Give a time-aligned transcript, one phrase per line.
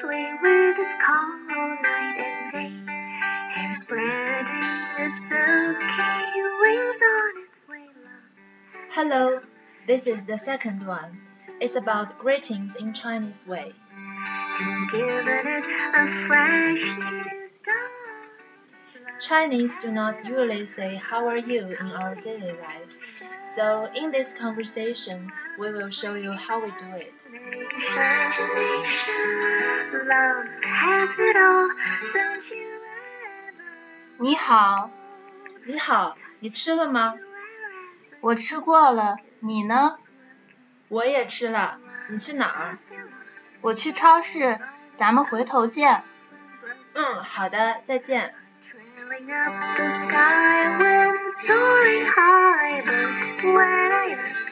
[0.00, 1.28] call
[1.82, 2.92] night and day.
[3.54, 4.62] Hair spreading
[4.98, 7.86] its silky wings on its way.
[8.90, 9.40] Hello,
[9.86, 11.20] this is the second one.
[11.60, 13.72] It's about greetings in Chinese way.
[14.60, 17.97] and given it a fresh new start.
[19.19, 22.97] Chinese do not usually say how are you in our daily life.
[23.43, 27.27] So in this conversation, we will show you how we do it.
[29.93, 31.69] Love has it all,
[32.13, 33.53] don't you ever
[34.19, 34.89] 你好，
[35.65, 37.15] 你好，你吃了吗？
[38.21, 39.97] 我吃过了，你呢？
[40.89, 41.79] 我也吃了。
[42.09, 42.77] 你去哪儿？
[43.61, 44.59] 我去超市，
[44.97, 46.03] 咱们回头见。
[46.93, 48.35] 嗯，好的，再见。
[49.18, 54.47] Filling up the sky when soaring high, but when I ask